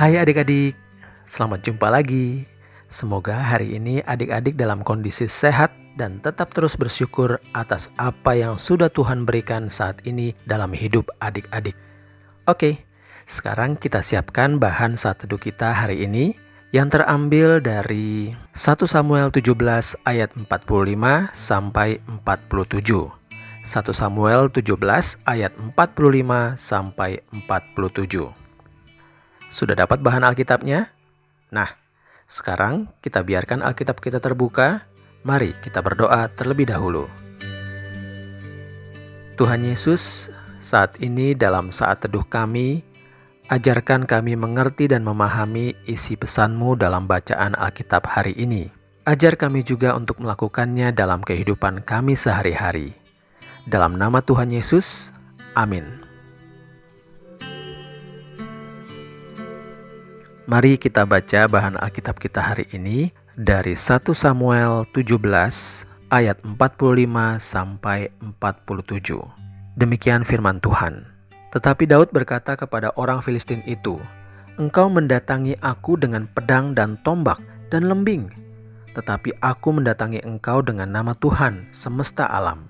[0.00, 0.72] Hai adik-adik,
[1.28, 2.48] selamat jumpa lagi.
[2.88, 8.88] Semoga hari ini adik-adik dalam kondisi sehat dan tetap terus bersyukur atas apa yang sudah
[8.88, 11.76] Tuhan berikan saat ini dalam hidup adik-adik.
[12.48, 12.80] Oke,
[13.28, 16.32] sekarang kita siapkan bahan saat teduh kita hari ini
[16.72, 19.52] yang terambil dari 1 Samuel 17
[20.08, 23.04] ayat 45 sampai 47.
[23.68, 24.64] 1 Samuel 17
[25.28, 28.49] ayat 45 sampai 47.
[29.50, 30.88] Sudah dapat bahan Alkitabnya?
[31.50, 31.74] Nah,
[32.30, 34.86] sekarang kita biarkan Alkitab kita terbuka.
[35.26, 37.10] Mari kita berdoa terlebih dahulu.
[39.36, 40.30] Tuhan Yesus,
[40.62, 42.80] saat ini dalam saat teduh kami,
[43.50, 48.70] ajarkan kami mengerti dan memahami isi pesanmu dalam bacaan Alkitab hari ini.
[49.08, 52.94] Ajar kami juga untuk melakukannya dalam kehidupan kami sehari-hari.
[53.66, 55.10] Dalam nama Tuhan Yesus,
[55.58, 56.09] amin.
[60.50, 65.14] Mari kita baca bahan Alkitab kita hari ini dari 1 Samuel 17
[66.10, 67.06] ayat 45
[67.38, 69.14] sampai 47.
[69.78, 71.06] Demikian firman Tuhan.
[71.54, 73.94] Tetapi Daud berkata kepada orang Filistin itu,
[74.58, 77.38] Engkau mendatangi aku dengan pedang dan tombak
[77.70, 78.26] dan lembing,
[78.98, 82.66] tetapi aku mendatangi engkau dengan nama Tuhan semesta alam,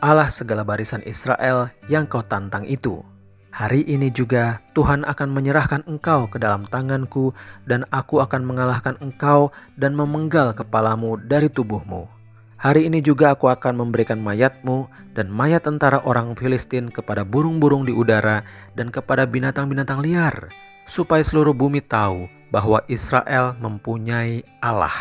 [0.00, 3.04] Allah segala barisan Israel yang kau tantang itu.
[3.52, 7.36] Hari ini juga Tuhan akan menyerahkan engkau ke dalam tanganku
[7.68, 12.08] dan aku akan mengalahkan engkau dan memenggal kepalamu dari tubuhmu.
[12.56, 17.92] Hari ini juga aku akan memberikan mayatmu dan mayat tentara orang Filistin kepada burung-burung di
[17.92, 18.40] udara
[18.72, 20.48] dan kepada binatang-binatang liar,
[20.88, 24.96] supaya seluruh bumi tahu bahwa Israel mempunyai Allah.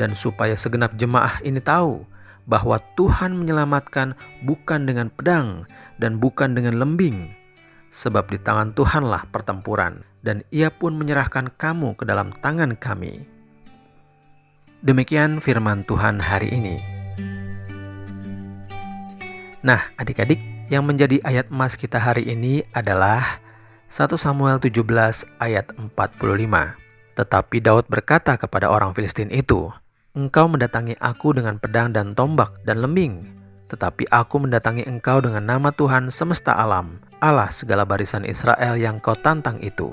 [0.00, 2.00] Dan supaya segenap jemaah ini tahu
[2.48, 4.16] bahwa Tuhan menyelamatkan
[4.48, 5.68] bukan dengan pedang
[6.00, 7.37] dan bukan dengan lembing,
[7.92, 13.24] sebab di tangan Tuhanlah pertempuran, dan Ia pun menyerahkan kamu ke dalam tangan kami.
[14.84, 16.76] Demikian firman Tuhan hari ini.
[19.66, 20.38] Nah, adik-adik,
[20.68, 23.40] yang menjadi ayat emas kita hari ini adalah
[23.88, 24.84] 1 Samuel 17
[25.40, 25.96] ayat 45.
[27.18, 29.72] Tetapi Daud berkata kepada orang Filistin itu,
[30.14, 33.37] Engkau mendatangi aku dengan pedang dan tombak dan lembing,
[33.68, 39.14] tetapi aku mendatangi engkau dengan nama Tuhan semesta alam, Allah segala barisan Israel yang kau
[39.14, 39.92] tantang itu.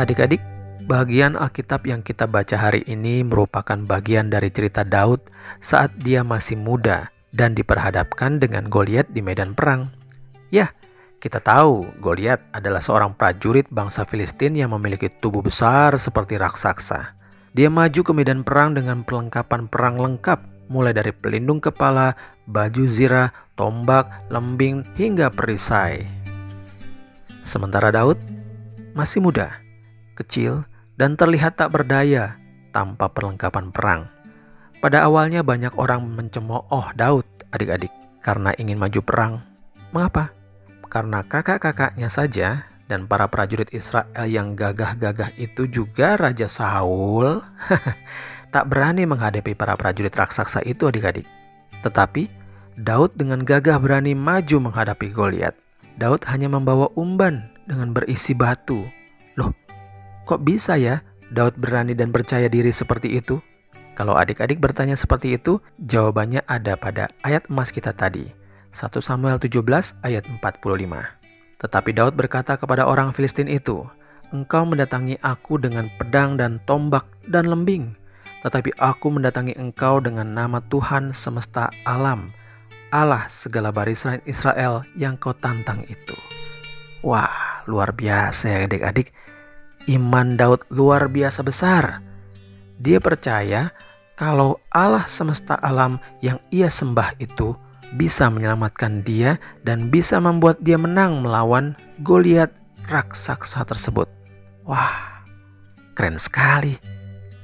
[0.00, 0.40] Adik-adik,
[0.88, 5.20] bagian Alkitab yang kita baca hari ini merupakan bagian dari cerita Daud
[5.60, 9.92] saat dia masih muda dan diperhadapkan dengan Goliat di medan perang.
[10.48, 10.72] Ya,
[11.18, 17.18] kita tahu Goliat adalah seorang prajurit bangsa Filistin yang memiliki tubuh besar seperti raksasa.
[17.56, 22.12] Dia maju ke medan perang dengan perlengkapan perang lengkap mulai dari pelindung kepala,
[22.44, 26.04] baju zirah, tombak, lembing, hingga perisai.
[27.48, 28.20] Sementara Daud
[28.92, 29.56] masih muda,
[30.14, 30.68] kecil,
[31.00, 32.36] dan terlihat tak berdaya
[32.76, 34.02] tanpa perlengkapan perang.
[34.78, 39.34] Pada awalnya banyak orang mencemooh Daud, adik-adik, karena ingin maju perang.
[39.90, 40.30] Mengapa?
[40.92, 47.44] Karena kakak-kakaknya saja dan para prajurit Israel yang gagah-gagah itu juga Raja Saul
[48.54, 51.28] tak berani menghadapi para prajurit raksasa itu adik-adik.
[51.84, 52.32] Tetapi
[52.80, 55.52] Daud dengan gagah berani maju menghadapi Goliat.
[56.00, 58.80] Daud hanya membawa umban dengan berisi batu.
[59.36, 59.52] Loh,
[60.24, 63.36] kok bisa ya Daud berani dan percaya diri seperti itu?
[63.98, 68.30] Kalau adik-adik bertanya seperti itu, jawabannya ada pada ayat emas kita tadi.
[68.70, 69.58] 1 Samuel 17
[70.06, 71.17] ayat 45.
[71.58, 73.82] Tetapi Daud berkata kepada orang Filistin itu,
[74.28, 77.96] Engkau mendatangi aku dengan pedang dan tombak dan lembing,
[78.44, 82.28] tetapi aku mendatangi engkau dengan nama Tuhan semesta alam,
[82.92, 86.12] Allah segala barisan Israel yang kau tantang itu.
[87.00, 89.16] Wah, luar biasa ya adik-adik.
[89.88, 92.04] Iman Daud luar biasa besar.
[92.76, 93.72] Dia percaya
[94.12, 97.56] kalau Allah semesta alam yang ia sembah itu
[97.96, 101.72] bisa menyelamatkan dia dan bisa membuat dia menang melawan
[102.04, 102.52] Goliat
[102.90, 104.10] raksasa tersebut.
[104.68, 105.24] Wah,
[105.96, 106.76] keren sekali.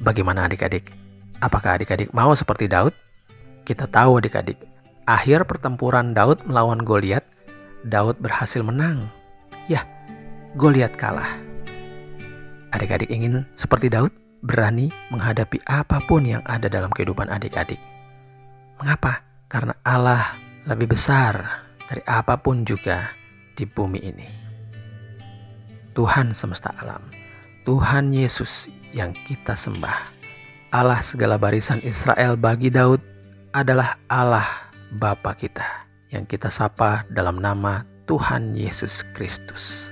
[0.05, 0.93] Bagaimana adik-adik?
[1.41, 2.93] Apakah adik-adik mau seperti Daud?
[3.65, 4.61] Kita tahu adik-adik,
[5.09, 7.25] akhir pertempuran Daud melawan Goliat,
[7.89, 9.01] Daud berhasil menang.
[9.73, 9.89] Ya,
[10.61, 11.41] Goliat kalah.
[12.77, 14.13] Adik-adik ingin seperti Daud,
[14.45, 17.81] berani menghadapi apa pun yang ada dalam kehidupan adik-adik.
[18.77, 19.25] Mengapa?
[19.55, 20.35] Karena Allah
[20.67, 23.07] lebih besar dari apa pun juga
[23.55, 24.27] di bumi ini.
[25.95, 26.99] Tuhan semesta alam,
[27.63, 30.11] Tuhan Yesus yang kita sembah.
[30.75, 32.99] Allah segala barisan Israel bagi Daud
[33.55, 34.43] adalah Allah
[34.99, 39.87] Bapa kita yang kita sapa dalam nama Tuhan Yesus Kristus.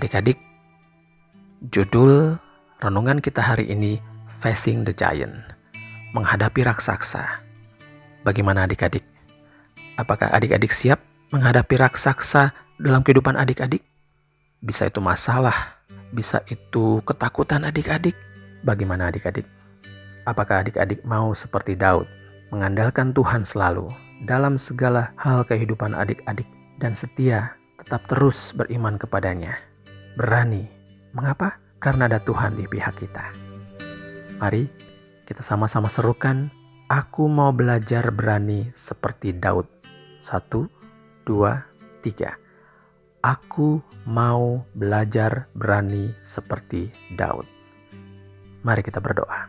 [0.00, 0.40] Adik-adik,
[1.68, 2.40] judul
[2.80, 4.00] renungan kita hari ini
[4.40, 5.52] Facing the Giant,
[6.16, 7.44] menghadapi raksasa.
[8.24, 9.04] Bagaimana adik-adik?
[10.00, 10.96] Apakah adik-adik siap
[11.28, 13.84] menghadapi raksasa dalam kehidupan adik-adik?
[14.64, 15.76] Bisa itu masalah,
[16.08, 18.16] bisa itu ketakutan adik-adik.
[18.64, 19.44] Bagaimana adik-adik?
[20.24, 22.08] Apakah adik-adik mau seperti Daud,
[22.48, 23.92] mengandalkan Tuhan selalu
[24.24, 26.48] dalam segala hal kehidupan adik-adik
[26.80, 29.60] dan setia tetap terus beriman kepadanya?
[30.16, 30.64] Berani.
[31.12, 31.60] Mengapa?
[31.76, 33.28] Karena ada Tuhan di pihak kita.
[34.40, 34.64] Mari
[35.28, 36.48] kita sama-sama serukan,
[36.88, 39.68] aku mau belajar berani seperti Daud.
[40.20, 40.68] Satu,
[41.24, 41.64] dua,
[42.00, 42.36] tiga.
[43.24, 47.48] Aku mau belajar berani seperti Daud.
[48.64, 49.48] Mari kita berdoa.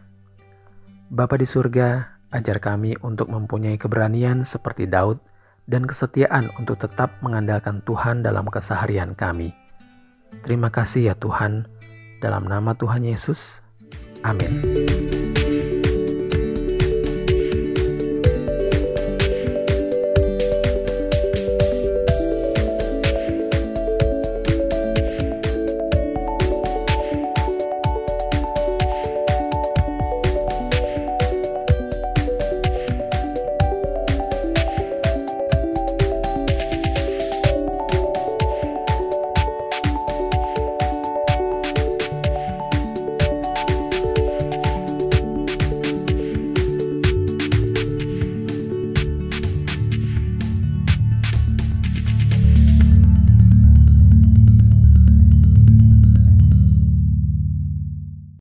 [1.12, 5.20] Bapa di surga, ajar kami untuk mempunyai keberanian seperti Daud
[5.68, 9.52] dan kesetiaan untuk tetap mengandalkan Tuhan dalam keseharian kami.
[10.44, 11.68] Terima kasih ya Tuhan,
[12.20, 13.64] dalam nama Tuhan Yesus.
[14.24, 15.15] Amin.